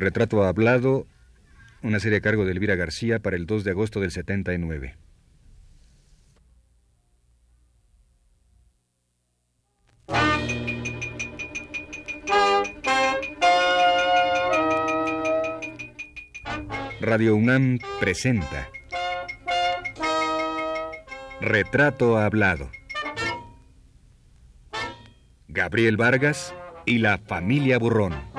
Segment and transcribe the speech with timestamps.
[0.00, 1.06] Retrato hablado,
[1.82, 4.96] una serie a cargo de Elvira García para el 2 de agosto del 79.
[17.00, 18.68] Radio UNAM presenta
[21.40, 22.70] Retrato Hablado.
[25.46, 26.54] Gabriel Vargas
[26.84, 28.37] y la familia Burrón.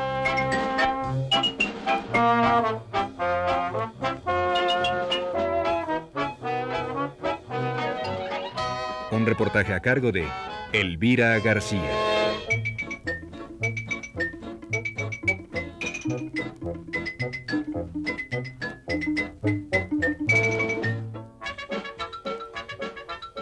[9.29, 10.25] Reportaje a cargo de
[10.73, 11.89] Elvira García.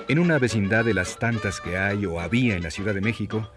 [0.09, 3.49] En una vecindad de las tantas que hay o había en la Ciudad de México,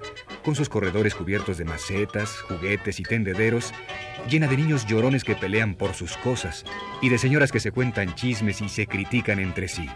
[0.45, 3.73] con sus corredores cubiertos de macetas, juguetes y tendederos,
[4.28, 6.65] llena de niños llorones que pelean por sus cosas
[7.03, 9.89] y de señoras que se cuentan chismes y se critican entre sí.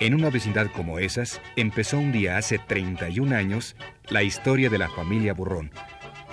[0.00, 3.76] En una vecindad como esas, empezó un día hace 31 años
[4.08, 5.70] la historia de la familia Burrón.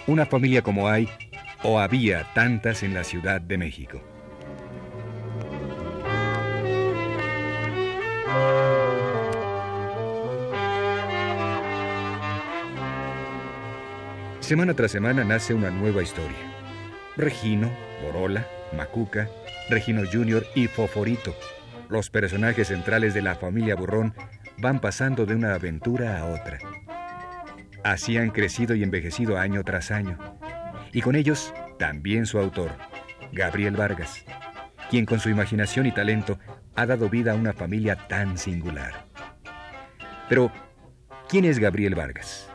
[0.07, 1.09] Una familia como hay
[1.63, 4.01] o había tantas en la Ciudad de México.
[14.39, 16.38] Semana tras semana nace una nueva historia.
[17.17, 17.69] Regino,
[18.01, 19.27] Borola, Macuca,
[19.69, 20.45] Regino Jr.
[20.55, 21.35] y Foforito,
[21.89, 24.13] los personajes centrales de la familia Burrón,
[24.59, 26.59] van pasando de una aventura a otra.
[27.83, 30.17] Así han crecido y envejecido año tras año.
[30.91, 32.71] Y con ellos también su autor,
[33.31, 34.25] Gabriel Vargas,
[34.89, 36.39] quien con su imaginación y talento
[36.75, 39.05] ha dado vida a una familia tan singular.
[40.29, 40.51] Pero,
[41.29, 42.49] ¿quién es Gabriel Vargas?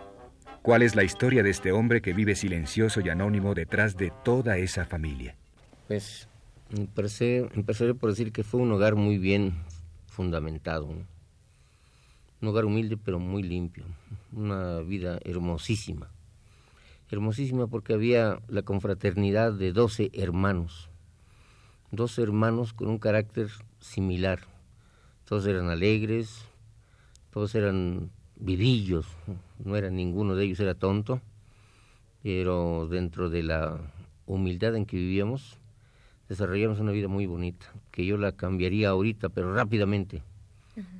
[0.62, 4.58] ¿Cuál es la historia de este hombre que vive silencioso y anónimo detrás de toda
[4.58, 5.36] esa familia?
[5.88, 6.28] Pues
[6.72, 9.54] empecé, empezaré por decir que fue un hogar muy bien
[10.06, 13.84] fundamentado, un hogar humilde pero muy limpio,
[14.32, 16.10] una vida hermosísima,
[17.10, 20.88] hermosísima porque había la confraternidad de 12 hermanos,
[21.90, 24.40] 12 hermanos con un carácter similar,
[25.24, 26.44] todos eran alegres,
[27.30, 29.06] todos eran vivillos,
[29.64, 31.20] no era ninguno de ellos era tonto,
[32.22, 33.78] pero dentro de la
[34.26, 35.58] humildad en que vivíamos,
[36.28, 40.22] desarrollamos una vida muy bonita, que yo la cambiaría ahorita, pero rápidamente,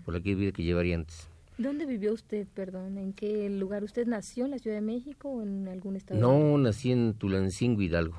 [0.04, 1.28] por la vida que llevaría antes.
[1.58, 2.98] ¿Dónde vivió usted, perdón?
[2.98, 3.84] ¿En qué lugar?
[3.84, 6.20] ¿Usted nació en la Ciudad de México o en algún estado?
[6.20, 8.16] No, nací en Tulancingo, Hidalgo.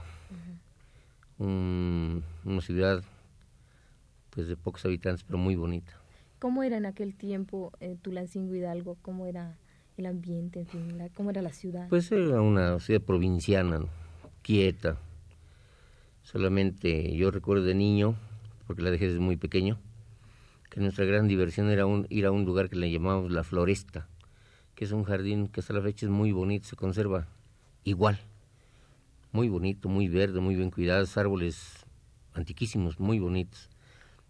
[1.39, 3.03] una ciudad
[4.29, 5.93] pues de pocos habitantes, pero muy bonita.
[6.39, 8.97] ¿Cómo era en aquel tiempo eh, Tulancingo Hidalgo?
[9.01, 9.57] ¿Cómo era
[9.97, 11.87] el ambiente, en fin, cómo era la ciudad?
[11.89, 13.81] Pues era una ciudad provinciana,
[14.41, 14.97] quieta.
[16.33, 18.15] Solamente yo recuerdo de niño,
[18.65, 19.77] porque la dejé desde muy pequeño,
[20.71, 24.07] que nuestra gran diversión era ir a un lugar que le llamábamos La Floresta,
[24.73, 27.27] que es un jardín que hasta la fecha es muy bonito, se conserva
[27.83, 28.19] igual.
[29.31, 31.85] Muy bonito, muy verde, muy bien cuidados, árboles
[32.33, 33.69] antiquísimos, muy bonitos.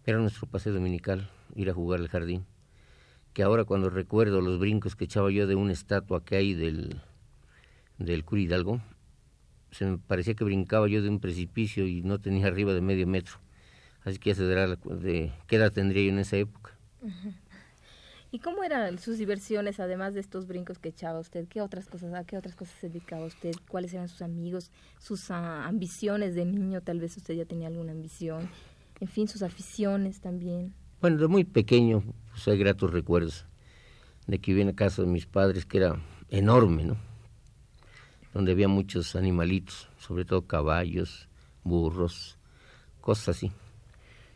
[0.04, 2.44] Era nuestro paseo dominical ir a jugar al jardín.
[3.32, 7.00] Que ahora cuando recuerdo los brincos que echaba yo de una estatua que hay del,
[7.96, 8.82] del Hidalgo,
[9.74, 13.06] se me parecía que brincaba yo de un precipicio y no tenía arriba de medio
[13.06, 13.38] metro.
[14.04, 16.76] Así que ya se dará de qué edad tendría yo en esa época.
[18.30, 21.46] ¿Y cómo eran sus diversiones, además de estos brincos que echaba usted?
[21.48, 23.52] ¿Qué otras cosas, ¿A qué otras cosas se dedicaba usted?
[23.68, 26.80] ¿Cuáles eran sus amigos, sus ah, ambiciones de niño?
[26.80, 28.48] Tal vez usted ya tenía alguna ambición.
[29.00, 30.74] En fin, sus aficiones también.
[31.00, 33.46] Bueno, de muy pequeño, pues hay gratos recuerdos
[34.26, 36.96] de que vine a casa de mis padres, que era enorme, ¿no?
[38.34, 41.28] Donde había muchos animalitos, sobre todo caballos,
[41.62, 42.36] burros,
[43.00, 43.52] cosas así.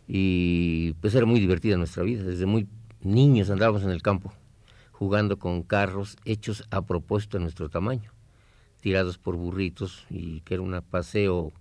[0.07, 2.23] Y pues era muy divertida nuestra vida.
[2.23, 2.67] Desde muy
[3.03, 4.33] niños andábamos en el campo,
[4.93, 8.13] jugando con carros hechos a propósito de nuestro tamaño,
[8.81, 11.53] tirados por burritos, y que era un paseo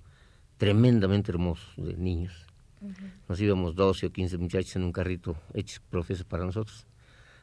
[0.57, 2.45] tremendamente hermoso de niños.
[3.27, 6.85] Nos íbamos 12 o 15 muchachos en un carrito hecho profesos para nosotros.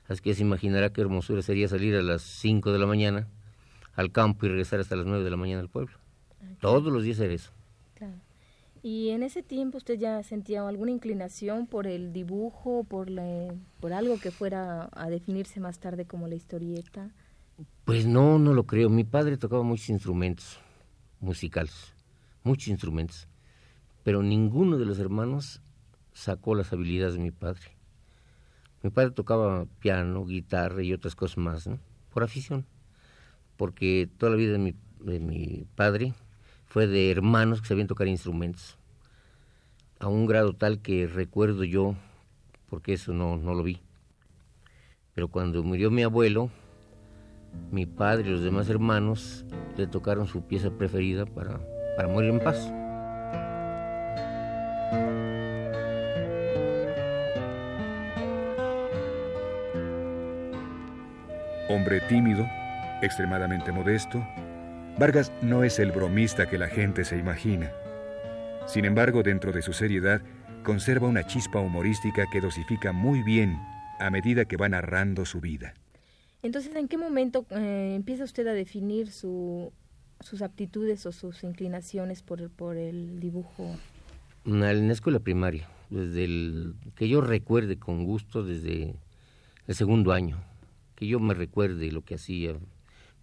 [0.06, 3.26] Así que se imaginará qué hermosura sería salir a las 5 de la mañana
[3.94, 5.99] al campo y regresar hasta las 9 de la mañana al pueblo.
[6.61, 7.52] Todos los días era eso.
[8.82, 13.08] ¿Y en ese tiempo usted ya sentía alguna inclinación por el dibujo, por,
[13.81, 17.11] por algo que fuera a definirse más tarde como la historieta?
[17.87, 18.91] Pues no, no lo creo.
[18.91, 20.58] Mi padre tocaba muchos instrumentos
[21.20, 21.94] musicales,
[22.43, 23.26] muchos instrumentos
[24.05, 25.61] pero ninguno de los hermanos
[26.12, 27.62] sacó las habilidades de mi padre.
[28.82, 31.81] Mi padre tocaba piano, guitarra y otras cosas más, ¿no?
[32.12, 32.67] Por afición.
[33.56, 36.14] Porque toda la vida de mi, de mi padre
[36.66, 38.76] fue de hermanos que sabían tocar instrumentos,
[40.00, 41.94] a un grado tal que recuerdo yo,
[42.68, 43.80] porque eso no, no lo vi.
[45.14, 46.50] Pero cuando murió mi abuelo,
[47.70, 49.44] mi padre y los demás hermanos
[49.76, 51.60] le tocaron su pieza preferida para,
[51.96, 52.68] para morir en paz.
[61.68, 62.46] Hombre tímido,
[63.04, 64.26] extremadamente modesto,
[64.98, 67.72] Vargas no es el bromista que la gente se imagina.
[68.66, 70.22] Sin embargo, dentro de su seriedad,
[70.62, 73.58] conserva una chispa humorística que dosifica muy bien
[73.98, 75.74] a medida que va narrando su vida.
[76.42, 79.72] Entonces, ¿en qué momento eh, empieza usted a definir su,
[80.20, 83.76] sus aptitudes o sus inclinaciones por, por el dibujo?
[84.44, 88.94] En la escuela primaria, desde el que yo recuerde con gusto desde
[89.66, 90.42] el segundo año,
[90.94, 92.54] que yo me recuerde lo que hacía.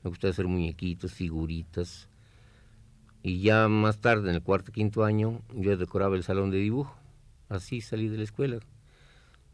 [0.03, 2.07] Me gustaba hacer muñequitos, figuritas.
[3.23, 6.95] Y ya más tarde, en el cuarto quinto año, yo decoraba el salón de dibujo.
[7.49, 8.59] Así salí de la escuela,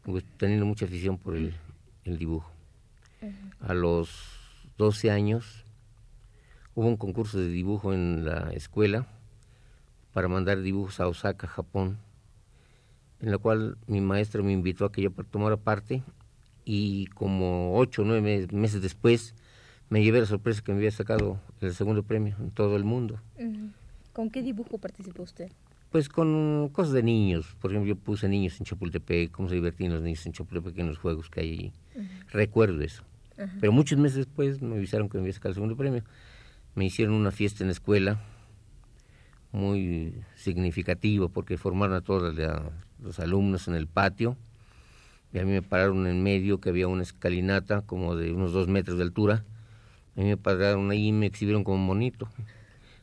[0.02, 1.54] pues, teniendo mucha afición por el
[2.04, 2.50] dibujo.
[3.60, 4.10] A los
[4.78, 5.64] 12 años
[6.74, 9.08] hubo un concurso de dibujo en la escuela
[10.12, 11.98] para mandar dibujos a Osaka, Japón,
[13.20, 16.04] en la cual mi maestra me invitó a que yo tomara parte
[16.64, 19.34] y como ocho o nueve meses después
[19.90, 23.20] me llevé la sorpresa que me había sacado el segundo premio en todo el mundo.
[24.12, 25.50] ¿Con qué dibujo participó usted?
[25.90, 27.56] Pues con cosas de niños.
[27.60, 30.88] Por ejemplo, yo puse niños en Chapultepec, cómo se divertían los niños en Chapultepec en
[30.88, 31.72] los juegos que hay allí.
[32.30, 33.04] Recuerdo eso.
[33.60, 36.02] Pero muchos meses después me avisaron que me había sacado el segundo premio.
[36.74, 38.20] Me hicieron una fiesta en la escuela
[39.52, 42.34] muy significativa porque formaron a todos
[43.00, 44.36] los alumnos en el patio
[45.32, 48.68] y a mí me pararon en medio que había una escalinata como de unos dos
[48.68, 49.44] metros de altura.
[50.18, 52.28] A mí me pararon ahí y me exhibieron como monito.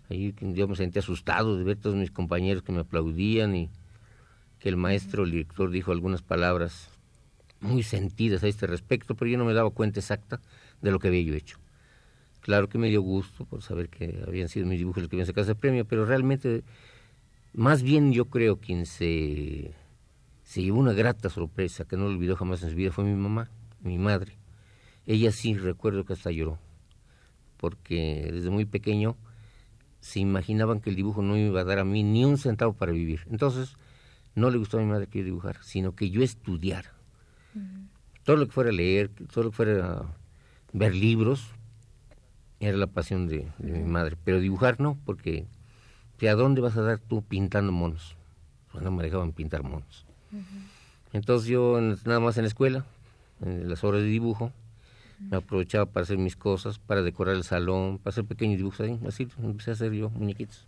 [0.09, 3.69] Ahí yo me sentí asustado de ver todos mis compañeros que me aplaudían y
[4.59, 6.89] que el maestro, el director dijo algunas palabras
[7.61, 10.41] muy sentidas a este respecto, pero yo no me daba cuenta exacta
[10.81, 11.57] de lo que había yo hecho.
[12.41, 15.27] Claro que me dio gusto por saber que habían sido mis dibujos los que habían
[15.27, 16.65] sacado ese premio, pero realmente,
[17.53, 19.73] más bien yo creo quien se,
[20.43, 23.15] se llevó una grata sorpresa que no lo olvidó jamás en su vida fue mi
[23.15, 23.49] mamá,
[23.81, 24.33] mi madre.
[25.07, 26.59] Ella sí recuerdo que hasta lloró,
[27.57, 29.15] porque desde muy pequeño
[29.99, 32.91] se imaginaban que el dibujo no iba a dar a mí ni un centavo para
[32.91, 33.21] vivir.
[33.31, 33.75] Entonces,
[34.35, 36.95] no le gustó a mi madre que yo dibujara, sino que yo estudiara
[38.25, 40.03] todo lo que fuera leer, todo lo que fuera
[40.73, 41.47] ver libros,
[42.59, 44.17] era la pasión de, mi madre.
[44.23, 45.45] Pero dibujar no, porque
[46.27, 48.17] ¿a dónde vas a dar tú pintando monos?
[48.71, 50.05] Pues no me dejaban pintar monos.
[51.13, 52.83] Entonces yo nada más en la escuela,
[53.41, 54.51] en las horas de dibujo,
[55.29, 58.99] me aprovechaba para hacer mis cosas, para decorar el salón, para hacer pequeños dibujos ahí,
[59.07, 60.67] así empecé a hacer yo muñequitos.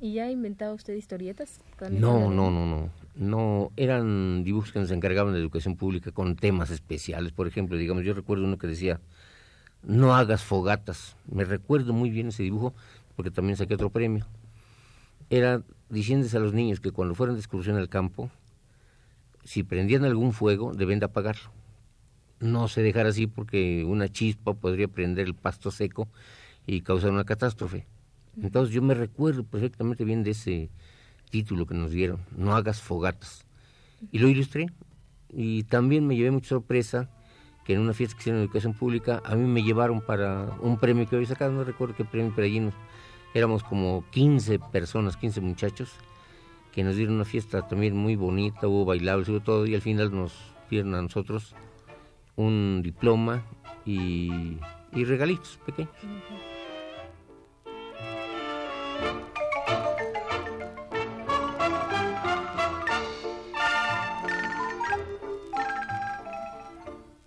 [0.00, 1.60] ¿Y ya inventaba usted historietas?
[1.90, 2.90] No, no, no, no.
[3.14, 7.32] No, eran dibujos que nos encargaban de educación pública con temas especiales.
[7.32, 9.00] Por ejemplo, digamos, yo recuerdo uno que decía,
[9.82, 11.16] no hagas fogatas.
[11.30, 12.74] Me recuerdo muy bien ese dibujo
[13.16, 14.26] porque también saqué otro premio.
[15.28, 18.30] Era diciéndose a los niños que cuando fueran de excursión al campo,
[19.44, 21.50] si prendían algún fuego, deben de apagarlo.
[22.40, 26.08] No se dejar así porque una chispa podría prender el pasto seco
[26.66, 27.86] y causar una catástrofe.
[28.40, 30.70] Entonces yo me recuerdo perfectamente bien de ese
[31.30, 33.44] título que nos dieron, No hagas fogatas.
[34.10, 34.66] Y lo ilustré.
[35.28, 37.10] Y también me llevé mucha sorpresa
[37.64, 40.78] que en una fiesta que hicieron en educación pública, a mí me llevaron para un
[40.78, 42.68] premio que había sacado, no recuerdo qué premio, pero allí
[43.34, 45.92] éramos como 15 personas, 15 muchachos,
[46.72, 50.10] que nos dieron una fiesta también muy bonita, hubo bailables, hubo todo, y al final
[50.10, 50.32] nos
[50.70, 51.54] dieron a nosotros
[52.36, 53.44] un diploma
[53.84, 54.58] y,
[54.92, 55.94] regalitos pequeños.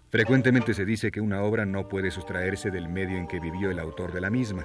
[0.10, 3.80] Frecuentemente se dice que una obra no puede sustraerse del medio en que vivió el
[3.80, 4.64] autor de la misma.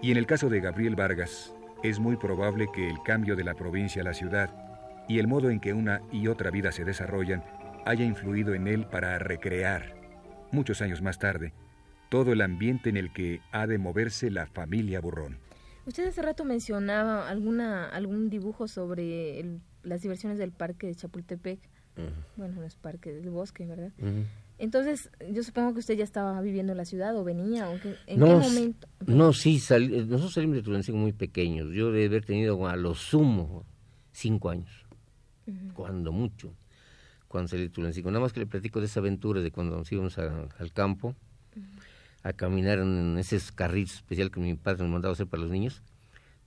[0.00, 3.54] Y en el caso de Gabriel Vargas, es muy probable que el cambio de la
[3.54, 4.50] provincia a la ciudad
[5.08, 7.42] y el modo en que una y otra vida se desarrollan
[7.88, 9.94] haya influido en él para recrear,
[10.52, 11.54] muchos años más tarde,
[12.10, 15.38] todo el ambiente en el que ha de moverse la familia Burrón.
[15.86, 19.42] Usted hace rato mencionaba alguna, algún dibujo sobre
[19.82, 21.60] las diversiones del parque de Chapultepec.
[22.36, 23.90] Bueno, no es parque, del bosque, ¿verdad?
[24.58, 27.80] Entonces, yo supongo que usted ya estaba viviendo en la ciudad o venía, o ¿en
[28.06, 28.86] qué momento?
[29.06, 31.72] No, sí, nosotros salimos de Tulancingo muy pequeños.
[31.72, 33.64] Yo debe haber tenido a lo sumo
[34.12, 34.84] cinco años,
[35.72, 36.52] cuando mucho,
[37.28, 38.10] cuando salí de Tulancingo.
[38.10, 41.14] Nada más que le platico de esa aventura de cuando nos íbamos al campo,
[42.22, 45.82] a caminar en esos carritos especiales que mi padre nos mandaba hacer para los niños.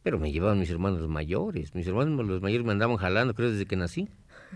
[0.04, 1.76] Pero me llevaban mis hermanos mayores.
[1.76, 4.10] Mis hermanos los mayores me andaban jalando, creo, desde que nací.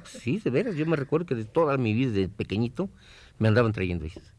[0.03, 0.75] Sí, de veras.
[0.75, 2.89] Yo me recuerdo que de toda mi vida, de pequeñito,
[3.38, 4.34] me andaban trayendo ellos.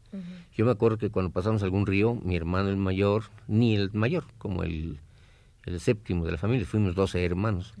[0.55, 4.25] Yo me acuerdo que cuando pasamos algún río, mi hermano el mayor, ni el mayor,
[4.37, 4.99] como el,
[5.65, 7.73] el séptimo de la familia, fuimos 12 hermanos.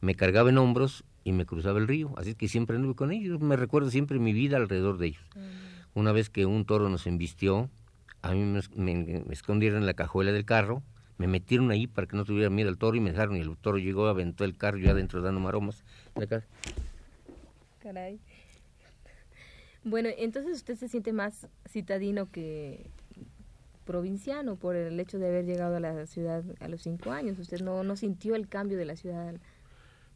[0.00, 2.14] Me cargaba en hombros y me cruzaba el río.
[2.16, 3.40] Así que siempre anduve con ellos.
[3.40, 5.24] Me recuerdo siempre mi vida alrededor de ellos.
[5.92, 7.68] Una vez que un toro nos embistió,
[8.22, 10.84] a mí me, me, escondieron en la cajuela del carro,
[11.18, 13.36] me metieron ahí para que no tuviera miedo al toro y me dejaron.
[13.36, 15.82] Y el toro llegó, aventó el carro yo adentro dando maromas.
[17.80, 18.20] Caray.
[19.82, 22.88] Bueno, entonces usted se siente más citadino que
[23.84, 27.36] provinciano por el hecho de haber llegado a la ciudad a los cinco años.
[27.40, 29.34] ¿Usted no, no sintió el cambio de la ciudad?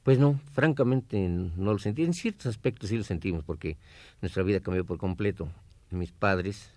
[0.02, 2.04] Pues no, francamente no lo sentí.
[2.04, 3.76] En ciertos aspectos sí lo sentimos porque
[4.22, 5.48] nuestra vida cambió por completo.
[5.90, 6.72] Mis padres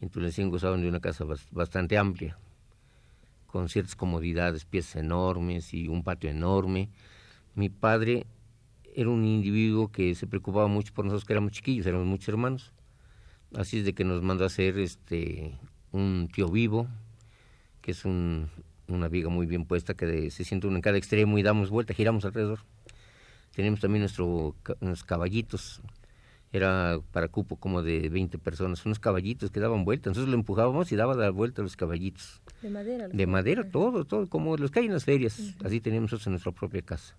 [0.00, 2.36] en Tulancingo gozaban de una casa bastante amplia,
[3.46, 6.88] con ciertas comodidades, piezas enormes y un patio enorme.
[7.54, 8.26] Mi padre
[8.94, 12.72] era un individuo que se preocupaba mucho por nosotros que éramos chiquillos, éramos muchos hermanos.
[13.54, 15.58] Así es de que nos mandó a hacer este
[15.92, 16.88] un tío vivo,
[17.80, 18.48] que es un,
[18.88, 21.94] una viga muy bien puesta que se siente uno en cada extremo y damos vuelta,
[21.94, 22.60] giramos alrededor.
[23.54, 25.82] Tenemos también nuestro, nuestros caballitos,
[26.52, 30.92] era para cupo como de 20 personas, unos caballitos que daban vuelta, entonces lo empujábamos
[30.92, 32.42] y daba la vuelta a los caballitos.
[32.60, 33.08] De madera.
[33.08, 36.32] De madera, todo, todo, como los que hay en las ferias, así teníamos nosotros en
[36.32, 37.16] nuestra propia casa.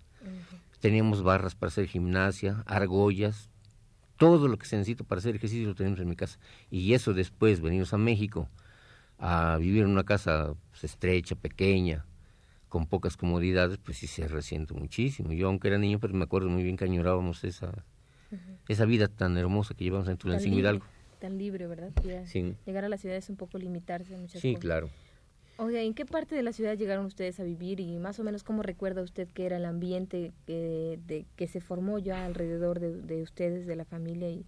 [0.80, 3.48] Teníamos barras para hacer gimnasia, argollas,
[4.16, 6.38] todo lo que se necesita para hacer ejercicio lo tenemos en mi casa.
[6.70, 8.48] Y eso después, venimos a México
[9.18, 12.06] a vivir en una casa pues, estrecha, pequeña,
[12.68, 15.32] con pocas comodidades, pues sí se resiente muchísimo.
[15.32, 17.84] Yo, aunque era niño, pero pues, me acuerdo muy bien que añorábamos esa,
[18.68, 20.84] esa vida tan hermosa que llevamos en Tulancingo Hidalgo.
[21.20, 21.92] Tan libre, ¿verdad?
[22.66, 24.90] Llegar a la ciudad es un poco limitarse muchas sí, claro.
[25.56, 28.42] Oiga, ¿en qué parte de la ciudad llegaron ustedes a vivir y más o menos
[28.42, 33.22] cómo recuerda usted que era el ambiente que, de, que se formó ya alrededor de,
[33.22, 34.44] ustedes, de la familia y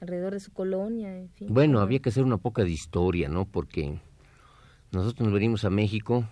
[0.00, 1.16] alrededor de su colonia?
[1.16, 3.44] En fin, bueno, había que hacer una poca de historia, ¿no?
[3.44, 3.98] Porque
[4.90, 6.24] nosotros nos venimos a México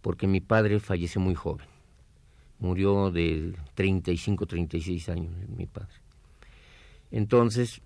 [0.00, 1.66] porque mi padre falleció muy joven.
[2.58, 5.94] Murió de 35, 36 años, mi padre.
[7.10, 7.82] Entonces,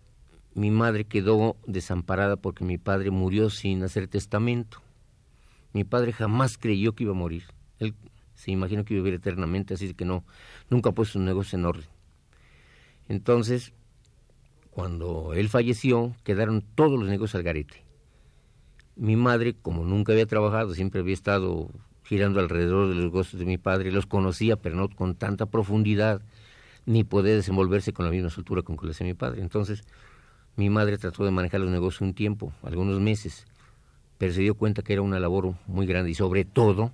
[0.55, 4.81] mi madre quedó desamparada porque mi padre murió sin hacer testamento.
[5.73, 7.45] Mi padre jamás creyó que iba a morir.
[7.79, 7.95] Él
[8.35, 10.25] se imaginó que iba a vivir eternamente, así que no,
[10.69, 11.87] nunca ha puesto un negocio en orden.
[13.09, 13.73] Entonces,
[14.73, 17.85] cuando él falleció, quedaron todos los negocios al garete.
[18.97, 21.69] Mi madre, como nunca había trabajado, siempre había estado
[22.05, 26.23] girando alrededor de los negocios de mi padre, los conocía, pero no con tanta profundidad,
[26.87, 29.43] ni poder desenvolverse con la misma soltura con que lo hacía mi padre.
[29.43, 29.85] Entonces,
[30.57, 33.47] mi madre trató de manejar los negocios un tiempo, algunos meses,
[34.17, 36.93] pero se dio cuenta que era una labor muy grande y sobre todo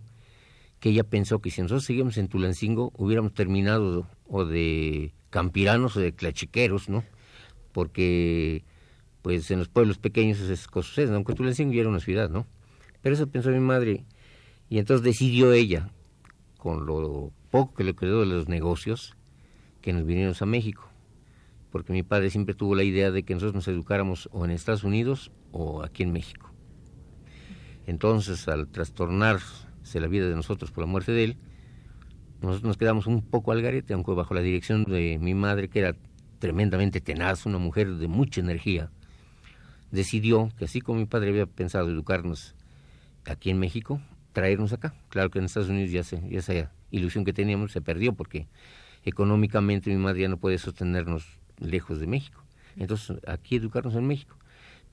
[0.80, 6.00] que ella pensó que si nosotros seguíamos en Tulancingo hubiéramos terminado o de campiranos o
[6.00, 7.04] de clachiqueros, ¿no?
[7.78, 8.64] Porque
[9.22, 12.44] pues en los pueblos pequeños esas cosas suceden, aunque Tulancingo ya era una ciudad, ¿no?
[13.02, 14.04] Pero eso pensó mi madre
[14.68, 15.92] y entonces decidió ella,
[16.56, 19.14] con lo poco que le quedó de los negocios,
[19.80, 20.90] que nos viniéramos a México,
[21.70, 24.82] porque mi padre siempre tuvo la idea de que nosotros nos educáramos o en Estados
[24.82, 26.52] Unidos o aquí en México.
[27.86, 31.36] Entonces, al trastornarse la vida de nosotros por la muerte de él,
[32.40, 35.78] nosotros nos quedamos un poco al garete, aunque bajo la dirección de mi madre, que
[35.78, 35.94] era
[36.38, 38.90] tremendamente tenaz, una mujer de mucha energía,
[39.90, 42.54] decidió que así como mi padre había pensado educarnos
[43.24, 44.00] aquí en México,
[44.32, 44.94] traernos acá.
[45.08, 48.48] Claro que en Estados Unidos ya, se, ya esa ilusión que teníamos se perdió porque
[49.04, 51.26] económicamente mi madre ya no puede sostenernos
[51.58, 52.42] lejos de México.
[52.76, 54.36] Entonces, aquí educarnos en México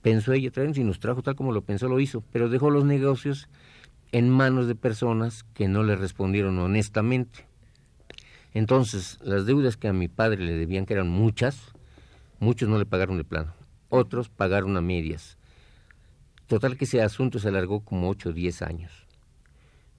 [0.02, 2.86] pensó ella traernos y nos trajo tal como lo pensó, lo hizo, pero dejó los
[2.86, 3.50] negocios
[4.12, 7.48] en manos de personas que no le respondieron honestamente.
[8.56, 11.74] Entonces, las deudas que a mi padre le debían, que eran muchas,
[12.40, 13.54] muchos no le pagaron de plano,
[13.90, 15.38] otros pagaron a medias.
[16.48, 19.08] Total que ese asunto se alargó como 8 o 10 años.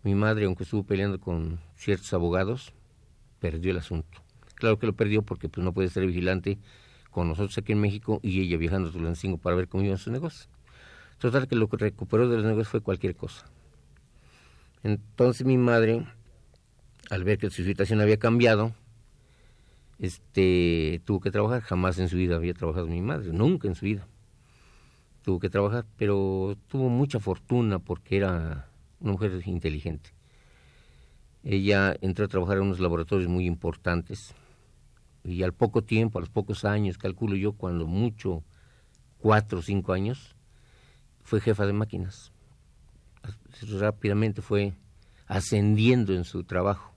[0.02, 2.72] Mi madre, aunque estuvo peleando con ciertos abogados,
[3.40, 4.22] perdió el asunto.
[4.54, 6.58] Claro que lo perdió porque pues, no puede ser vigilante
[7.10, 10.14] con nosotros aquí en México y ella viajando a Tulancingo para ver cómo iban sus
[10.14, 10.48] negocios.
[11.18, 13.50] Total que lo que recuperó de los negocios fue cualquier cosa.
[14.82, 16.06] Entonces mi madre,
[17.10, 18.74] al ver que su situación había cambiado,
[19.98, 21.62] este, tuvo que trabajar.
[21.62, 24.06] Jamás en su vida había trabajado mi madre, nunca en su vida.
[25.22, 28.68] Tuvo que trabajar, pero tuvo mucha fortuna porque era
[29.00, 30.10] una mujer inteligente.
[31.42, 34.34] Ella entró a trabajar en unos laboratorios muy importantes
[35.22, 38.44] y al poco tiempo, a los pocos años, calculo yo, cuando mucho,
[39.18, 40.36] cuatro o cinco años,
[41.22, 42.32] fue jefa de máquinas.
[43.80, 44.74] Rápidamente fue
[45.26, 46.95] ascendiendo en su trabajo.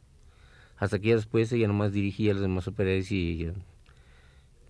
[0.79, 3.51] Hasta que ya después ella nomás dirigía los demás operarios y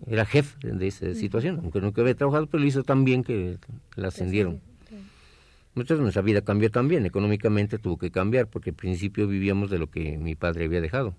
[0.06, 3.58] era jefe de esa situación, aunque nunca había trabajado, pero lo hizo tan bien que
[3.96, 4.60] la ascendieron.
[5.76, 9.88] Entonces nuestra vida cambió también, económicamente tuvo que cambiar, porque al principio vivíamos de lo
[9.88, 11.14] que mi padre había dejado.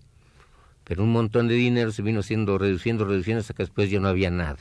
[0.84, 4.10] Pero un montón de dinero se vino siendo reduciendo, reduciendo, hasta que después ya no
[4.10, 4.60] había nada.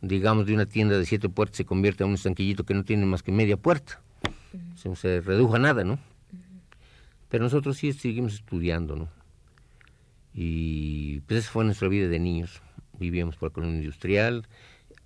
[0.00, 3.04] Digamos, de una tienda de siete puertas se convierte en un estanquillito que no tiene
[3.04, 4.00] más que media puerta.
[4.76, 5.98] se, redujo a nada, ¿no?
[7.28, 9.08] Pero nosotros sí seguimos estudiando, ¿no?
[10.34, 12.62] Y pues esa fue nuestra vida de niños.
[12.98, 14.46] Vivíamos por la colonia industrial.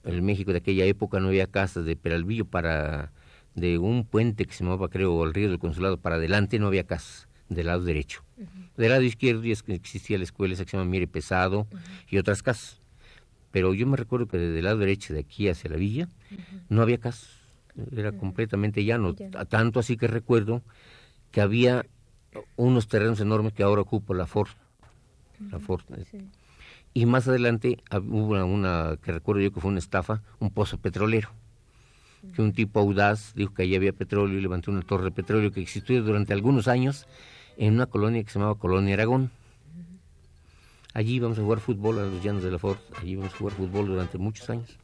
[0.05, 3.13] En el México de aquella época no había casas de Peralvillo para
[3.55, 6.85] de un puente que se llamaba, creo, el río del Consulado para adelante, no había
[6.85, 8.23] casas, del lado derecho.
[8.77, 11.67] Del lado izquierdo existía la escuela esa que se llama Mire Pesado
[12.09, 12.81] y otras casas.
[13.51, 16.09] Pero yo me recuerdo que desde el lado derecho, de aquí hacia la villa,
[16.69, 17.41] no había casas.
[17.95, 19.15] Era completamente llano.
[19.15, 20.63] Tanto así que recuerdo
[21.31, 21.87] que había
[22.57, 24.51] unos terrenos enormes que ahora ocupa la Ford.
[25.51, 25.83] La Ford.
[26.95, 31.31] Y más adelante hubo una, que recuerdo yo que fue una estafa, un pozo petrolero
[32.35, 35.51] que un tipo audaz dijo que allí había petróleo y levantó una torre de petróleo
[35.51, 37.07] que existió durante algunos años
[37.57, 39.31] en una colonia que se llamaba Colonia Aragón.
[40.95, 43.55] Allí íbamos a jugar fútbol a los llanos de la Ford, allí íbamos a jugar
[43.55, 44.79] fútbol durante muchos años.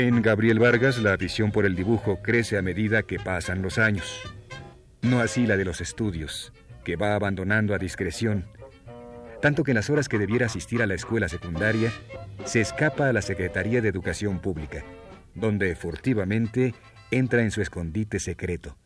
[0.00, 4.22] En Gabriel Vargas la afición por el dibujo crece a medida que pasan los años.
[5.02, 6.54] No así la de los estudios,
[6.84, 8.46] que va abandonando a discreción,
[9.42, 11.92] tanto que en las horas que debiera asistir a la escuela secundaria,
[12.46, 14.82] se escapa a la Secretaría de Educación Pública,
[15.34, 16.74] donde furtivamente
[17.10, 18.78] entra en su escondite secreto,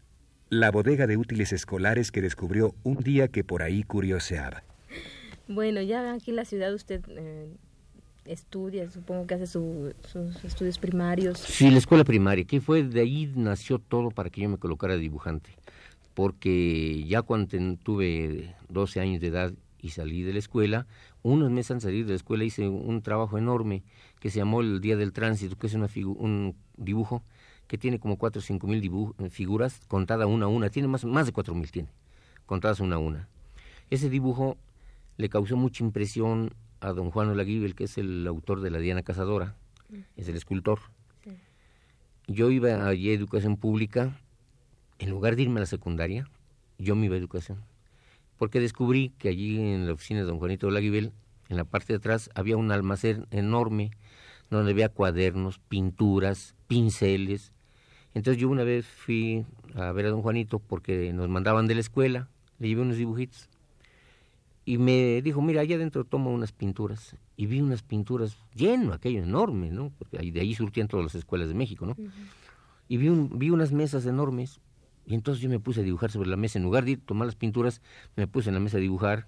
[0.51, 4.65] la bodega de útiles escolares que descubrió un día que por ahí curioseaba.
[5.47, 7.55] Bueno, ya aquí en la ciudad usted eh,
[8.25, 9.95] estudia, supongo que hace sus
[10.45, 11.39] estudios primarios.
[11.39, 14.97] Sí, la escuela primaria, que fue de ahí nació todo para que yo me colocara
[14.97, 15.51] dibujante,
[16.15, 20.87] porque ya cuando tuve 12 años de edad y salí de la escuela,
[21.23, 23.83] unos meses antes de salir de la escuela hice un trabajo enorme
[24.21, 27.23] que se llamó el Día del Tránsito, que es una un dibujo
[27.67, 28.91] que tiene como 4 o 5 mil
[29.31, 31.89] figuras, contada una a una, tiene más, más de 4 mil, tiene,
[32.47, 33.29] contadas una a una.
[33.91, 34.57] Ese dibujo
[35.17, 39.03] le causó mucha impresión a don Juan Olaguibel, que es el autor de La Diana
[39.03, 39.57] Cazadora,
[40.17, 40.81] es el escultor.
[42.27, 44.21] Yo iba allí a educación pública,
[44.99, 46.29] en lugar de irme a la secundaria,
[46.79, 47.63] yo me iba a educación.
[48.37, 51.13] Porque descubrí que allí en la oficina de don Juanito Olaguibel,
[51.49, 53.91] en la parte de atrás, había un almacén enorme
[54.51, 57.53] donde había cuadernos, pinturas, pinceles.
[58.13, 61.81] Entonces yo una vez fui a ver a don Juanito porque nos mandaban de la
[61.81, 63.49] escuela, le llevé unos dibujitos
[64.65, 67.17] y me dijo, mira, allá adentro toma unas pinturas.
[67.37, 69.93] Y vi unas pinturas lleno, aquello enorme, ¿no?
[69.99, 71.97] Porque de ahí surtían todas las escuelas de México, ¿no?
[72.89, 74.61] Y vi, un, vi unas mesas enormes.
[75.07, 76.59] Y entonces yo me puse a dibujar sobre la mesa.
[76.59, 77.83] En lugar de tomar las pinturas,
[78.17, 79.27] me puse en la mesa a dibujar.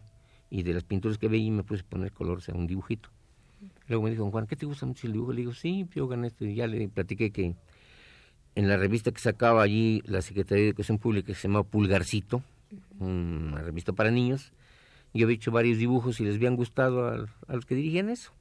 [0.49, 3.11] Y de las pinturas que veía me puse a poner color, o sea, un dibujito.
[3.89, 5.33] Luego me dijo, Juan, ¿qué te gusta mucho el dibujo?
[5.33, 6.47] Le digo, sí, yo gané esto.
[6.47, 7.55] Y ya le platiqué que
[8.55, 12.43] en la revista que sacaba allí la Secretaría de Educación Pública, que se llamaba Pulgarcito,
[12.99, 14.53] una revista para niños,
[15.17, 18.33] yo había hecho varios dibujos y les habían gustado a, los que dirigían eso.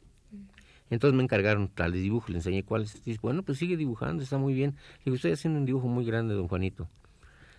[0.90, 3.04] Entonces me encargaron tales dibujos, le enseñé cuáles.
[3.04, 4.72] Dice, bueno, pues sigue dibujando, está muy bien.
[5.00, 6.88] Le digo, estoy haciendo un dibujo muy grande, don Juanito.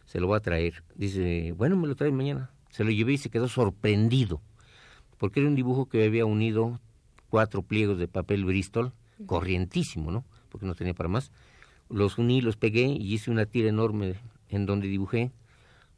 [0.05, 0.85] Se lo voy a traer.
[0.95, 2.51] Dice, bueno, me lo trae mañana.
[2.71, 4.41] Se lo llevé y se quedó sorprendido.
[5.19, 6.81] Porque era un dibujo que había unido
[7.29, 8.93] cuatro pliegos de papel Bristol,
[9.27, 10.25] corrientísimo, ¿no?
[10.49, 11.33] Porque no tenía para más.
[11.89, 14.15] Los uní, los pegué y hice una tira enorme
[14.49, 15.33] en donde dibujé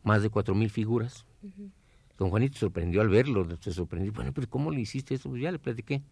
[0.03, 1.27] más de cuatro mil figuras.
[2.19, 5.31] Don Juanito sorprendió al verlo, se sorprendió, bueno, pero ¿cómo le hiciste eso?
[5.31, 6.03] Pues ya le platiqué.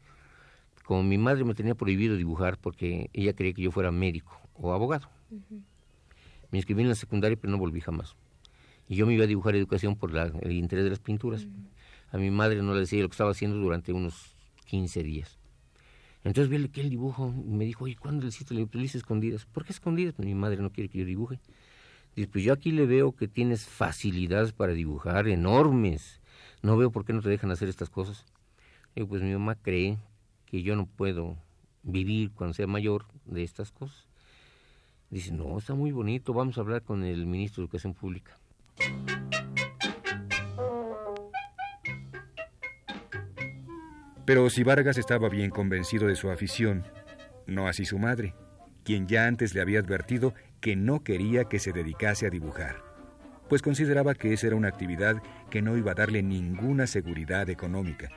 [0.85, 4.73] Como mi madre me tenía prohibido dibujar porque ella quería que yo fuera médico o
[4.73, 5.11] abogado.
[6.53, 8.15] Me inscribí en la secundaria, pero no volví jamás.
[8.89, 11.49] Y yo me iba a dibujar educación por el interés de las pinturas.
[12.13, 15.41] A mi madre no le decía lo que estaba haciendo durante unos 15 días.
[16.23, 18.55] Entonces vi el dibujo y me dijo, oye, ¿cuándo le hiciste?
[18.55, 19.45] Le pues hice escondidas.
[19.47, 20.15] ¿Por qué escondidas?
[20.15, 21.41] Pues mi madre no quiere que yo dibuje.
[22.17, 26.23] Dice, pues yo aquí le veo que tienes facilidades para dibujar enormes.
[26.63, 28.25] No veo por qué no te dejan hacer estas cosas.
[28.95, 29.99] Digo, pues mi mamá cree
[30.47, 31.37] que yo no puedo
[31.83, 34.09] vivir cuando sea mayor de estas cosas.
[35.11, 38.39] Dice, no, está muy bonito, vamos a hablar con el ministro de Educación Pública.
[44.25, 46.83] Pero si Vargas estaba bien convencido de su afición,
[47.47, 48.35] no así su madre,
[48.83, 52.85] quien ya antes le había advertido que no quería que se dedicase a dibujar.
[53.49, 58.09] pues consideraba que esa era una actividad que no iba a darle ninguna seguridad económica.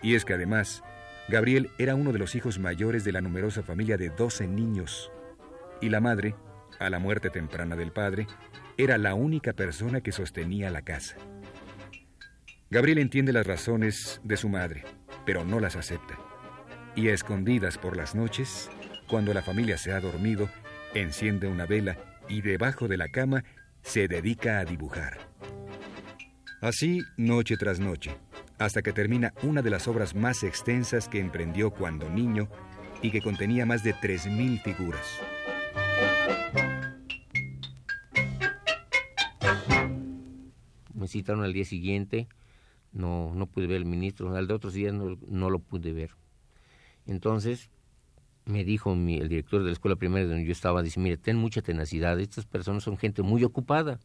[0.00, 0.84] Y es que además,
[1.28, 5.10] Gabriel era uno de los hijos mayores de la numerosa familia de 12 niños,
[5.80, 6.36] y la madre,
[6.78, 8.28] a la muerte temprana del padre,
[8.76, 11.16] era la única persona que sostenía la casa.
[12.70, 14.84] Gabriel entiende las razones de su madre,
[15.24, 16.18] pero no las acepta.
[16.96, 18.70] Y a escondidas por las noches,
[19.08, 20.48] cuando la familia se ha dormido,
[20.94, 23.44] enciende una vela y debajo de la cama
[23.82, 25.18] se dedica a dibujar.
[26.60, 28.16] Así, noche tras noche,
[28.58, 32.48] hasta que termina una de las obras más extensas que emprendió cuando niño
[33.02, 35.20] y que contenía más de 3.000 figuras.
[40.94, 42.28] Me citaron al día siguiente,
[42.92, 46.12] no, no pude ver al ministro, al de otros días no, no lo pude ver.
[47.06, 47.68] Entonces
[48.46, 51.62] me dijo el director de la escuela primaria donde yo estaba, dice, mire, ten mucha
[51.62, 53.98] tenacidad, estas personas son gente muy ocupada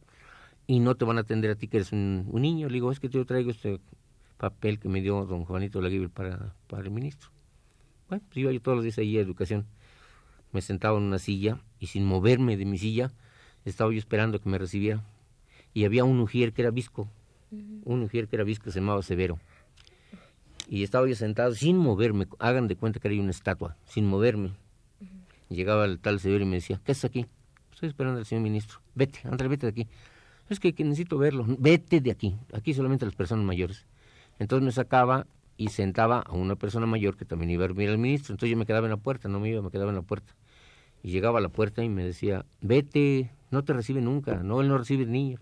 [0.66, 2.68] y no te van a atender a ti que eres un, niño.
[2.68, 3.80] Le digo, es que yo traigo este
[4.38, 7.30] papel que me dio don Juanito Laguibel para, para el ministro.
[8.08, 9.66] Bueno, pues iba yo todos los días allí a educación.
[10.52, 13.12] Me sentaba en una silla y sin moverme de mi silla
[13.64, 15.04] estaba yo esperando que me recibiera.
[15.74, 17.08] Y había un ujier que era visco,
[17.50, 19.38] un ujier que era visco se llamaba Severo
[20.70, 24.52] y estaba yo sentado sin moverme, hagan de cuenta que era una estatua, sin moverme.
[25.48, 27.26] Llegaba el tal señor y me decía, ¿qué es aquí?
[27.72, 28.78] Estoy esperando al señor ministro.
[28.94, 29.88] Vete, André, vete de aquí.
[30.48, 31.44] Es que, necesito verlo.
[31.58, 32.36] Vete de aquí.
[32.52, 33.84] Aquí solamente las personas mayores.
[34.38, 37.98] Entonces me sacaba y sentaba a una persona mayor que también iba a dormir al
[37.98, 38.34] ministro.
[38.34, 40.36] Entonces yo me quedaba en la puerta, no me iba, me quedaba en la puerta.
[41.02, 44.68] Y llegaba a la puerta y me decía, vete, no te recibe nunca, no, él
[44.68, 45.40] no recibe niños.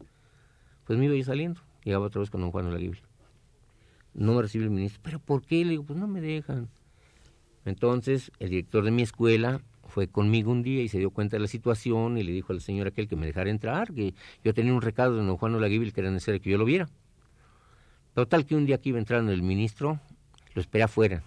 [0.87, 1.61] Pues me iba yo saliendo.
[1.85, 3.08] Llegaba otra vez con don Juan de la Biblia
[4.15, 5.01] no me recibe el ministro.
[5.03, 5.65] ¿Pero por qué?
[5.65, 6.69] Le digo, pues no me dejan.
[7.65, 11.41] Entonces, el director de mi escuela fue conmigo un día y se dio cuenta de
[11.41, 14.73] la situación y le dijo al señor aquel que me dejara entrar, que yo tenía
[14.73, 16.89] un recado de don Juan Olaguibil que era necesario que yo lo viera.
[18.15, 20.01] Total que un día que iba entrando el ministro,
[20.55, 21.23] lo esperé afuera,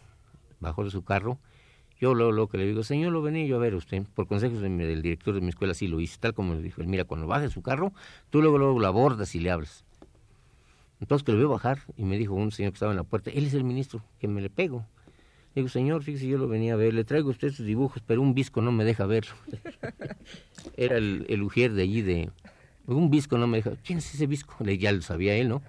[0.60, 1.40] bajó de su carro.
[2.00, 4.60] Yo luego, lo que le digo, señor, lo venía yo a ver usted, por consejos
[4.60, 7.28] del director de mi escuela, sí lo hice, tal como le dijo él, mira, cuando
[7.28, 7.94] baje de su carro,
[8.32, 9.86] tú luego, luego lo abordas y le hablas.
[11.02, 13.32] Entonces que lo veo bajar y me dijo un señor que estaba en la puerta,
[13.32, 14.86] él es el ministro, que me le pego.
[15.54, 18.02] Le digo, señor, fíjese, yo lo venía a ver, le traigo a usted sus dibujos,
[18.06, 19.34] pero un visco no me deja verlo.
[20.78, 22.30] Era el, el ujier de allí de...
[22.86, 23.72] Un visco no me deja.
[23.84, 24.56] ¿Quién es ese visco?
[24.64, 25.62] Ya lo sabía él, ¿no?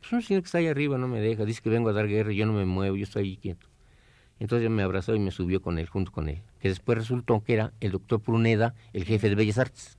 [0.00, 2.06] Pues un señor que está ahí arriba no me deja, dice que vengo a dar
[2.06, 3.66] guerra, yo no me muevo, yo estoy ahí quieto.
[4.38, 6.42] Entonces me abrazó y me subió con él, junto con él.
[6.60, 9.98] Que después resultó que era el doctor Pruneda, el jefe de Bellas Artes.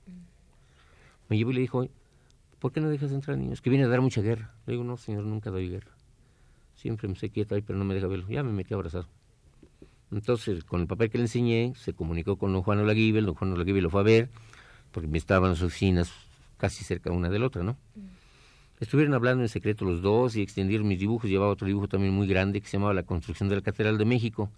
[1.28, 1.88] Me llevó y le dijo,
[2.58, 3.60] ¿por qué no dejas entrar niños?
[3.60, 4.54] Que viene a dar mucha guerra.
[4.66, 5.92] Le digo, no, señor, nunca doy guerra.
[6.74, 8.28] Siempre me sé quieto ahí, pero no me deja verlo.
[8.28, 9.08] Ya me metí abrazado.
[10.12, 13.52] Entonces, con el papel que le enseñé, se comunicó con don Juan Olaguibel, don Juan
[13.52, 14.28] Olaguibel lo fue a ver,
[14.92, 16.12] porque me estaban las oficinas
[16.58, 17.76] casi cerca una de la otra, ¿no?
[17.94, 18.16] Mm.
[18.78, 21.30] Estuvieron hablando en secreto los dos y extendieron mis dibujos.
[21.30, 24.04] Llevaba otro dibujo también muy grande que se llamaba La construcción de la Catedral de
[24.04, 24.50] México,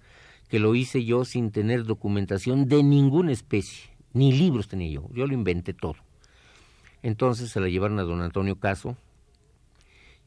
[0.49, 5.09] que lo hice yo sin tener documentación de ninguna especie, ni libros tenía yo.
[5.13, 5.97] Yo lo inventé todo.
[7.03, 8.97] Entonces se la llevaron a don Antonio Caso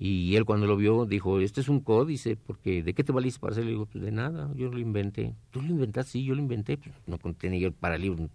[0.03, 3.39] y él cuando lo vio dijo, este es un códice, porque ¿de qué te valiste
[3.39, 3.67] para hacerlo?
[3.69, 5.35] Le digo, pues de nada, yo lo inventé.
[5.51, 6.13] ¿Tú lo inventaste?
[6.13, 8.27] Sí, yo lo inventé, pues, no contenía yo para libro,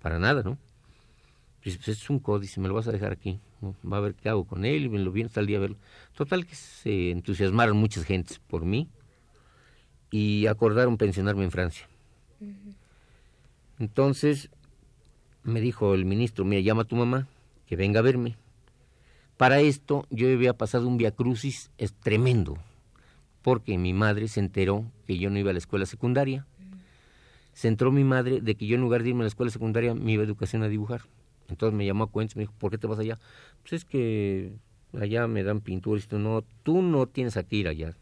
[0.00, 0.58] para nada, ¿no?
[1.60, 4.28] Pues, pues es un códice, me lo vas a dejar aquí, va a ver qué
[4.28, 5.76] hago con él, y me lo viene hasta el día a verlo.
[6.14, 8.88] Total que se entusiasmaron muchas gentes por mí
[10.12, 11.88] y acordaron pensionarme en Francia.
[13.80, 14.50] Entonces
[15.42, 17.26] me dijo el ministro, mira, llama a tu mamá,
[17.72, 18.36] que venga a verme.
[19.38, 21.70] Para esto yo había pasado un viacrucis
[22.02, 22.58] tremendo,
[23.40, 26.46] porque mi madre se enteró que yo no iba a la escuela secundaria.
[27.54, 29.94] Se enteró mi madre de que yo en lugar de irme a la escuela secundaria
[29.94, 31.00] me iba a educación a dibujar.
[31.48, 33.18] Entonces me llamó a cuentas y me dijo, ¿por qué te vas allá?
[33.62, 34.52] Pues es que
[34.92, 37.96] allá me dan pintura y tú no, tú no tienes que ir allá.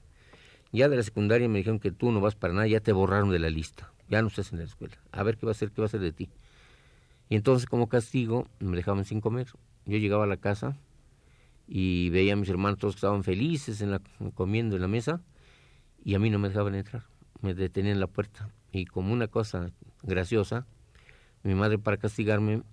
[0.73, 3.31] Ya de la secundaria me dijeron que tú no vas para nada, ya te borraron
[3.31, 4.99] de la lista, ya no estás en la escuela.
[5.13, 6.29] A ver qué va a hacer, qué va a hacer de ti.
[7.31, 9.47] Y entonces como castigo me dejaban sin comer.
[9.87, 10.77] Yo llegaba a la casa
[11.69, 14.03] y veía a mis hermanos todos que estaban felices en la,
[14.35, 15.23] comiendo en la mesa
[16.05, 17.05] y a mí no me dejaban entrar.
[17.41, 18.51] Me detenían en la puerta.
[18.73, 19.71] Y como una cosa
[20.03, 20.67] graciosa,
[21.45, 22.65] mi madre para castigarme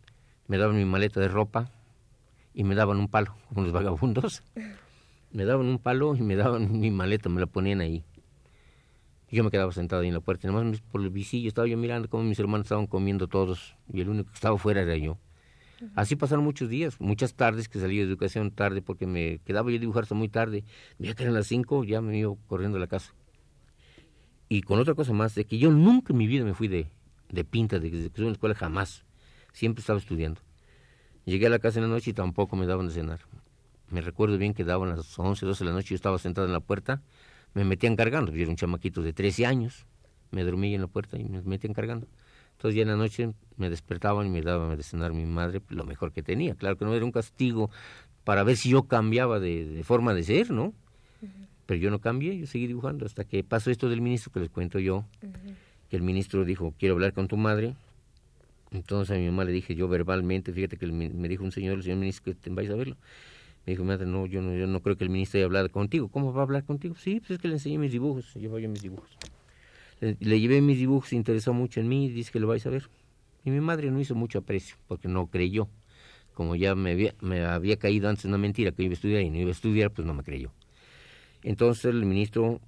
[0.48, 1.70] me daban mi maleta de ropa
[2.56, 4.43] y me daban un palo, como los vagabundos.
[5.30, 8.06] Me daban un palo y me daban mi maleta, me la ponían ahí.
[9.30, 11.78] Yo me quedaba sentado ahí en la puerta, nada más por el visillo estaba yo
[11.78, 15.18] mirando cómo mis hermanos estaban comiendo todos y el único que estaba fuera era yo.
[15.96, 19.78] Así pasaron muchos días, muchas tardes que salí de educación tarde porque me quedaba yo
[19.78, 20.63] a dibujar hasta muy tarde.
[20.98, 23.13] Ya que eran las cinco, ya me iba corriendo a la casa.
[24.50, 26.88] Y con otra cosa más, de que yo nunca en mi vida me fui de,
[27.30, 29.06] de pinta, de que estuve en la escuela jamás.
[29.54, 30.42] Siempre estaba estudiando.
[31.26, 33.20] Llegué a la casa en la noche y tampoco me daban de cenar.
[33.90, 36.54] Me recuerdo bien que daban las 11, 12 de la noche, yo estaba sentado en
[36.54, 37.02] la puerta,
[37.58, 39.88] me metían cargando, yo era un chamaquito de 13 años,
[40.30, 42.08] me dormía en la puerta y me metían cargando.
[42.52, 45.84] Entonces ya en la noche me despertaban y me daban de cenar mi madre lo
[45.84, 46.54] mejor que tenía.
[46.54, 47.72] Claro que no era un castigo
[48.24, 50.74] para ver si yo cambiaba de, forma de ser, ¿no?
[51.65, 54.50] Pero yo no cambié, yo seguí dibujando hasta que pasó esto del ministro que les
[54.50, 55.06] cuento yo,
[55.89, 57.74] que el ministro dijo, quiero hablar con tu madre.
[58.70, 61.84] Entonces a mi mamá le dije yo verbalmente, fíjate que me dijo un señor, el
[61.84, 62.98] señor ministro, que te vais a verlo.
[63.68, 66.08] Me dijo, madre, no yo, no, yo no creo que el ministro haya hablado contigo.
[66.08, 66.96] ¿Cómo va a hablar contigo?
[66.96, 69.18] Sí, pues es que le enseñé mis dibujos, llevo yo mis dibujos.
[70.00, 72.70] Le, llevé mis dibujos, se interesó mucho en mí y dice que lo vais a
[72.70, 72.90] ver.
[73.44, 75.68] Y mi madre no hizo mucho aprecio, porque no creyó.
[76.34, 79.30] Como ya me había, me había caído antes una mentira que iba a estudiar y
[79.30, 80.54] no iba a estudiar, pues no me creyó.
[81.44, 82.62] Entonces el ministro,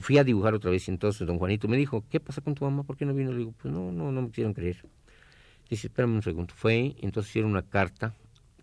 [0.00, 2.64] fui a dibujar otra vez y entonces don Juanito me dijo, ¿qué pasa con tu
[2.64, 2.84] mamá?
[2.84, 3.32] ¿Por qué no vino?
[3.32, 4.82] Le digo, pues no, no, no me quisieron creer.
[5.68, 6.54] Dice, espérame un segundo.
[6.56, 8.14] Fue, entonces hicieron una carta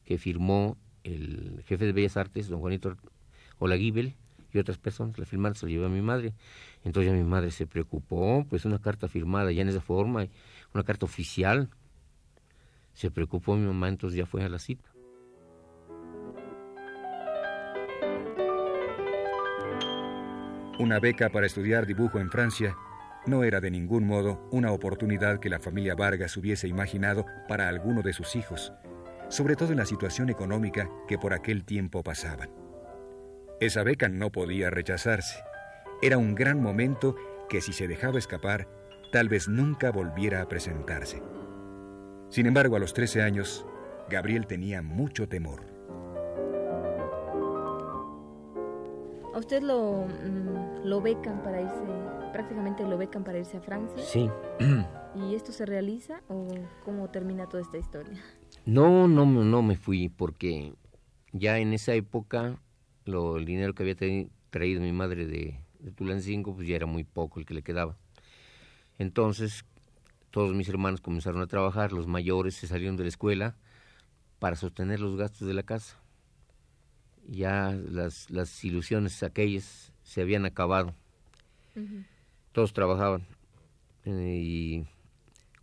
[0.04, 0.76] que firmó
[1.14, 2.96] el jefe de Bellas Artes, don Juanito
[3.58, 4.16] Olaguibel,
[4.52, 6.34] y otras personas, la firmaron, se la llevó a mi madre.
[6.84, 10.28] Entonces ya mi madre se preocupó, pues una carta firmada ya en esa forma,
[10.74, 11.70] una carta oficial.
[12.94, 14.90] Se preocupó mi mamá, entonces ya fue a la cita.
[20.80, 22.76] Una beca para estudiar dibujo en Francia
[23.28, 28.02] no era de ningún modo una oportunidad que la familia Vargas hubiese imaginado para alguno
[28.02, 28.72] de sus hijos,
[29.30, 32.50] sobre todo en la situación económica que por aquel tiempo pasaban.
[33.60, 35.44] Esa beca no podía rechazarse.
[36.02, 37.16] Era un gran momento
[37.48, 38.68] que si se dejaba escapar,
[39.12, 41.22] tal vez nunca volviera a presentarse.
[42.30, 43.66] Sin embargo, a los 13 años,
[44.10, 45.62] Gabriel tenía mucho temor.
[49.34, 51.86] ¿A usted lo, mm, lo becan para irse,
[52.32, 54.04] prácticamente lo becan para irse a Francia?
[54.04, 54.30] Sí.
[55.16, 56.48] ¿Y esto se realiza o
[56.86, 58.20] cómo termina toda esta historia?
[58.70, 60.76] No, no, no me fui porque
[61.32, 62.60] ya en esa época
[63.04, 67.04] lo, el dinero que había traído mi madre de, de Tulancingo pues ya era muy
[67.04, 67.98] poco el que le quedaba.
[69.00, 69.66] Entonces
[70.30, 73.56] todos mis hermanos comenzaron a trabajar, los mayores se salieron de la escuela
[74.38, 75.98] para sostener los gastos de la casa.
[77.28, 80.94] Ya las, las ilusiones aquellas se habían acabado.
[82.52, 83.26] Todos trabajaban.
[84.06, 84.86] Eh, y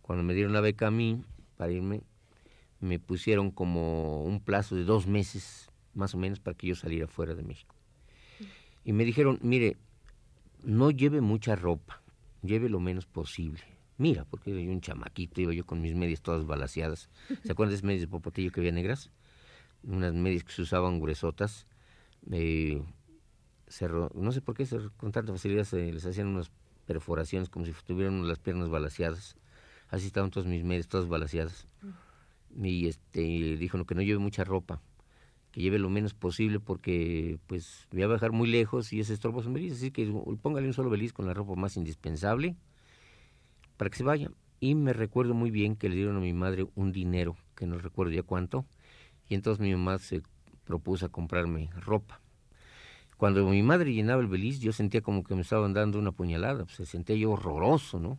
[0.01, 1.23] cuando me dieron la beca a mí
[1.55, 2.01] para irme,
[2.79, 7.07] me pusieron como un plazo de dos meses, más o menos, para que yo saliera
[7.07, 7.75] fuera de México.
[8.83, 9.77] Y me dijeron, mire,
[10.63, 12.01] no lleve mucha ropa,
[12.41, 13.61] lleve lo menos posible.
[13.97, 17.09] Mira, porque yo un chamaquito, iba yo con mis medias todas balaseadas.
[17.43, 19.09] ¿Se acuerdan de esas medias de popotillo que había negras?
[19.83, 21.65] Unas medias que se usaban gruesotas.
[22.31, 22.81] Eh,
[24.13, 26.51] no sé por qué con tanta facilidad se les hacían unas
[26.85, 29.35] perforaciones como si tuvieran las piernas balaseadas.
[29.89, 31.67] Así estaban todas mis medias, todas balaseadas
[32.55, 33.21] y este
[33.57, 34.81] dijo que no lleve mucha ropa
[35.51, 39.41] que lleve lo menos posible porque pues voy a bajar muy lejos y ese estorbo
[39.41, 40.05] son beliz, así que
[40.41, 42.55] póngale un solo beliz con la ropa más indispensable
[43.77, 44.31] para que se vaya.
[44.59, 47.77] Y me recuerdo muy bien que le dieron a mi madre un dinero, que no
[47.77, 48.65] recuerdo ya cuánto,
[49.29, 50.21] y entonces mi mamá se
[50.63, 52.21] propuso a comprarme ropa.
[53.17, 56.65] Cuando mi madre llenaba el beliz, yo sentía como que me estaban dando una puñalada,
[56.65, 58.17] pues, se sentía yo horroroso, ¿no?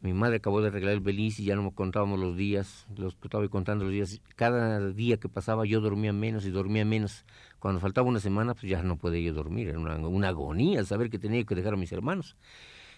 [0.00, 3.16] Mi madre acabó de arreglar el beliz y ya no me contábamos los días, los
[3.20, 4.20] estaba contando los días.
[4.36, 7.24] Cada día que pasaba yo dormía menos y dormía menos.
[7.58, 9.68] Cuando faltaba una semana, pues ya no podía yo dormir.
[9.68, 12.36] Era una, agonía saber que tenía que dejar a mis hermanos.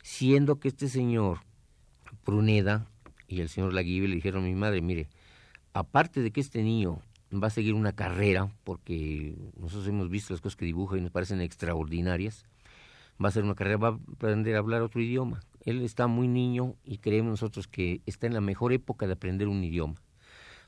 [0.03, 1.39] Siendo que este señor
[2.23, 2.87] Pruneda
[3.29, 5.09] y el señor Laguibe le dijeron a mi madre, mire,
[5.73, 7.01] aparte de que este niño
[7.33, 11.13] va a seguir una carrera, porque nosotros hemos visto las cosas que dibuja y nos
[11.13, 12.45] parecen extraordinarias,
[13.23, 16.29] va a hacer una carrera, va a aprender a hablar otro idioma él está muy
[16.29, 20.03] niño y creemos nosotros que está en la mejor época de aprender un idioma.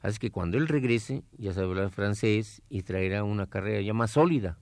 [0.00, 4.12] Así que cuando él regrese, ya sabe hablar francés y traerá una carrera ya más
[4.12, 4.58] sólida.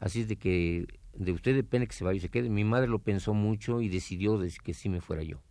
[0.00, 2.48] Así es de que de usted depende que se vaya y se quede.
[2.48, 5.42] Mi madre lo pensó mucho y decidió que sí me fuera yo.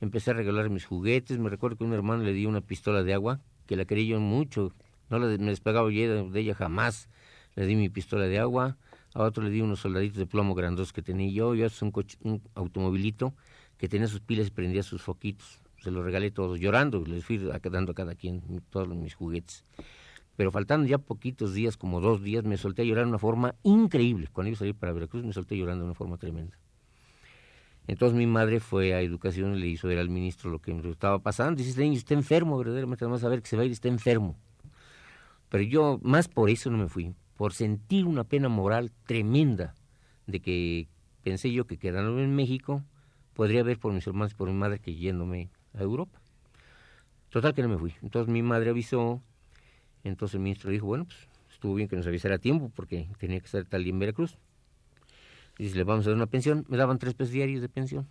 [0.00, 1.38] Empecé a regalar mis juguetes.
[1.38, 4.20] Me recuerdo que un hermano le dio una pistola de agua, que la quería yo
[4.20, 4.72] mucho.
[5.10, 7.08] No la, me despegaba yo de ella jamás.
[7.54, 8.76] Le di mi pistola de agua
[9.14, 12.04] a otro le di unos soldaditos de plomo grandos que tenía yo, y otro un,
[12.22, 13.34] un automovilito
[13.76, 15.60] que tenía sus pilas y prendía sus foquitos.
[15.82, 19.64] Se los regalé todos, llorando, les fui dando a cada quien todos mis juguetes.
[20.36, 23.54] Pero faltando ya poquitos días, como dos días, me solté a llorar de una forma
[23.62, 24.28] increíble.
[24.32, 26.56] Cuando iba a salir para Veracruz me solté llorando de una forma tremenda.
[27.86, 30.88] Entonces mi madre fue a educación y le hizo ver al ministro lo que me
[30.90, 31.56] estaba pasando.
[31.56, 33.88] Dice, este niño está enfermo, verdaderamente, además a ver que se va a ir, está
[33.88, 34.36] enfermo.
[35.48, 39.74] Pero yo, más por eso no me fui, por sentir una pena moral tremenda
[40.26, 40.88] de que
[41.22, 42.84] pensé yo que quedándome en México
[43.32, 46.20] podría ver por mis hermanos y por mi madre que yéndome a Europa.
[47.30, 47.94] Total que no me fui.
[48.02, 49.22] Entonces mi madre avisó
[50.04, 51.16] Entonces el ministro dijo, bueno, pues
[51.50, 54.36] estuvo bien que nos avisara a tiempo porque tenía que estar tal día en Veracruz.
[55.56, 58.06] Si le vamos a dar una pensión, me daban tres pesos diarios de pensión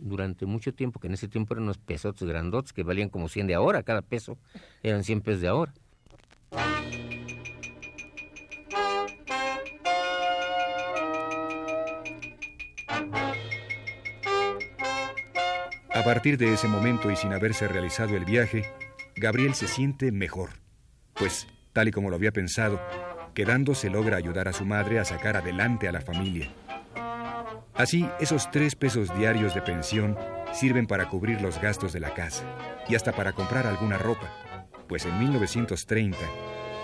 [0.00, 3.46] durante mucho tiempo, que en ese tiempo eran unos pesotes grandotes que valían como 100
[3.46, 4.38] de ahora, cada peso
[4.82, 5.72] eran 100 pesos de ahora.
[16.02, 18.64] A partir de ese momento y sin haberse realizado el viaje,
[19.14, 20.50] Gabriel se siente mejor,
[21.14, 22.82] pues, tal y como lo había pensado,
[23.34, 26.50] quedando se logra ayudar a su madre a sacar adelante a la familia.
[27.74, 30.18] Así, esos tres pesos diarios de pensión
[30.52, 32.42] sirven para cubrir los gastos de la casa
[32.88, 34.28] y hasta para comprar alguna ropa,
[34.88, 36.18] pues en 1930,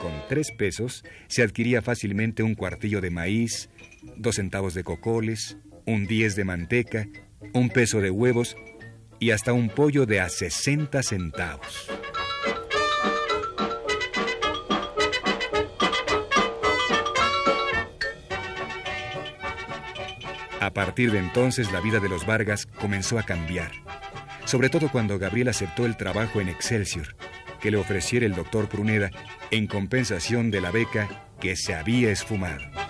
[0.00, 3.68] con tres pesos, se adquiría fácilmente un cuartillo de maíz,
[4.16, 7.08] dos centavos de cocoles, un diez de manteca,
[7.52, 8.56] un peso de huevos
[9.18, 11.88] y hasta un pollo de a 60 centavos.
[20.60, 23.70] A partir de entonces la vida de los Vargas comenzó a cambiar,
[24.44, 27.16] sobre todo cuando Gabriel aceptó el trabajo en Excelsior,
[27.60, 29.10] que le ofreciera el doctor Pruneda
[29.50, 31.08] en compensación de la beca
[31.40, 32.87] que se había esfumado.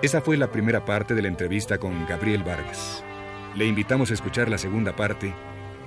[0.00, 3.02] Esa fue la primera parte de la entrevista con Gabriel Vargas.
[3.56, 5.34] Le invitamos a escuchar la segunda parte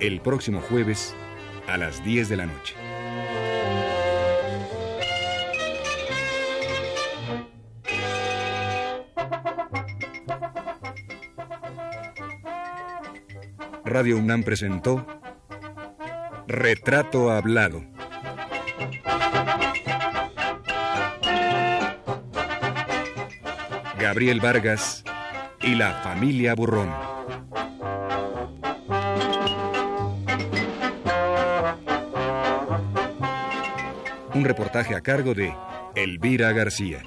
[0.00, 1.14] el próximo jueves
[1.66, 2.74] a las 10 de la noche.
[13.86, 15.06] Radio UNAM presentó
[16.46, 17.91] Retrato Hablado.
[24.12, 25.04] Gabriel Vargas
[25.62, 26.90] y la familia Burrón.
[34.34, 35.56] Un reportaje a cargo de
[35.94, 37.02] Elvira García.